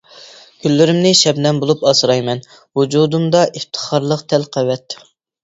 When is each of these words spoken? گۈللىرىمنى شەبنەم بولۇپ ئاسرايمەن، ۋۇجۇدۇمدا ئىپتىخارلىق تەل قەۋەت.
گۈللىرىمنى 0.61 1.11
شەبنەم 1.19 1.59
بولۇپ 1.63 1.83
ئاسرايمەن، 1.91 2.41
ۋۇجۇدۇمدا 2.81 3.45
ئىپتىخارلىق 3.51 4.27
تەل 4.35 4.51
قەۋەت. 4.59 4.99